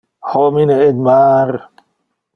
Homine 0.29 0.77
in 0.87 0.97
mar! 1.05 1.49